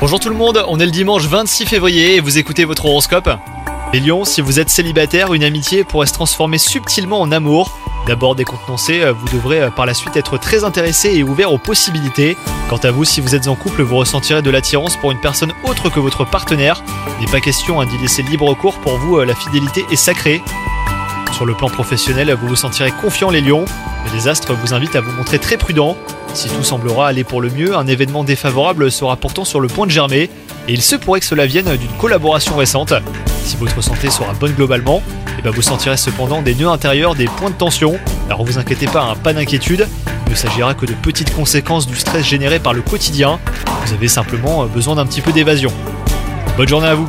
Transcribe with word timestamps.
Bonjour 0.00 0.18
tout 0.18 0.28
le 0.28 0.34
monde, 0.34 0.64
on 0.66 0.80
est 0.80 0.84
le 0.84 0.90
dimanche 0.90 1.26
26 1.26 1.66
février 1.66 2.16
et 2.16 2.20
vous 2.20 2.38
écoutez 2.38 2.64
votre 2.64 2.86
horoscope. 2.86 3.30
Les 3.92 4.02
si 4.24 4.40
vous 4.40 4.58
êtes 4.58 4.70
célibataire, 4.70 5.34
une 5.34 5.44
amitié 5.44 5.84
pourrait 5.84 6.08
se 6.08 6.14
transformer 6.14 6.58
subtilement 6.58 7.20
en 7.20 7.30
amour. 7.30 7.78
D'abord 8.08 8.34
décontenancé, 8.34 9.04
vous 9.12 9.28
devrez 9.28 9.70
par 9.70 9.86
la 9.86 9.94
suite 9.94 10.16
être 10.16 10.36
très 10.36 10.64
intéressé 10.64 11.10
et 11.14 11.22
ouvert 11.22 11.52
aux 11.52 11.58
possibilités. 11.58 12.36
Quant 12.68 12.78
à 12.78 12.90
vous, 12.90 13.04
si 13.04 13.20
vous 13.20 13.36
êtes 13.36 13.46
en 13.46 13.54
couple, 13.54 13.82
vous 13.82 13.98
ressentirez 13.98 14.42
de 14.42 14.50
l'attirance 14.50 14.96
pour 14.96 15.12
une 15.12 15.20
personne 15.20 15.52
autre 15.62 15.88
que 15.88 16.00
votre 16.00 16.24
partenaire. 16.24 16.82
Il 17.20 17.26
n'est 17.26 17.30
pas 17.30 17.40
question 17.40 17.80
hein, 17.80 17.86
d'y 17.86 17.98
laisser 17.98 18.24
libre 18.24 18.52
cours, 18.54 18.80
pour 18.80 18.98
vous 18.98 19.20
la 19.20 19.36
fidélité 19.36 19.86
est 19.92 19.96
sacrée. 19.96 20.42
Sur 21.32 21.46
le 21.46 21.54
plan 21.54 21.68
professionnel, 21.68 22.32
vous 22.40 22.48
vous 22.48 22.56
sentirez 22.56 22.92
confiant 22.92 23.30
les 23.30 23.40
lions, 23.40 23.64
mais 24.04 24.10
les 24.14 24.28
astres 24.28 24.52
vous 24.52 24.74
invitent 24.74 24.96
à 24.96 25.00
vous 25.00 25.12
montrer 25.12 25.38
très 25.38 25.56
prudent. 25.56 25.96
Si 26.34 26.48
tout 26.48 26.62
semblera 26.62 27.08
aller 27.08 27.24
pour 27.24 27.40
le 27.40 27.50
mieux, 27.50 27.74
un 27.74 27.86
événement 27.86 28.22
défavorable 28.22 28.92
sera 28.92 29.16
pourtant 29.16 29.44
sur 29.44 29.58
le 29.58 29.68
point 29.68 29.86
de 29.86 29.90
germer, 29.90 30.30
et 30.68 30.72
il 30.72 30.82
se 30.82 30.94
pourrait 30.94 31.20
que 31.20 31.26
cela 31.26 31.46
vienne 31.46 31.74
d'une 31.76 31.90
collaboration 31.98 32.56
récente. 32.56 32.92
Si 33.44 33.56
votre 33.56 33.82
santé 33.82 34.10
sera 34.10 34.34
bonne 34.34 34.52
globalement, 34.52 35.02
et 35.38 35.42
ben 35.42 35.50
vous 35.50 35.62
sentirez 35.62 35.96
cependant 35.96 36.42
des 36.42 36.54
nœuds 36.54 36.68
intérieurs, 36.68 37.14
des 37.14 37.24
points 37.24 37.50
de 37.50 37.56
tension. 37.56 37.98
Alors 38.26 38.44
vous 38.44 38.58
inquiétez 38.58 38.86
pas, 38.86 39.02
hein, 39.02 39.16
pas 39.20 39.32
d'inquiétude, 39.32 39.88
il 40.26 40.30
ne 40.30 40.36
s'agira 40.36 40.74
que 40.74 40.86
de 40.86 40.92
petites 40.92 41.34
conséquences 41.34 41.86
du 41.86 41.96
stress 41.96 42.24
généré 42.24 42.58
par 42.58 42.74
le 42.74 42.82
quotidien. 42.82 43.40
Vous 43.86 43.92
avez 43.94 44.08
simplement 44.08 44.66
besoin 44.66 44.96
d'un 44.96 45.06
petit 45.06 45.22
peu 45.22 45.32
d'évasion. 45.32 45.72
Bonne 46.56 46.68
journée 46.68 46.88
à 46.88 46.94
vous 46.94 47.08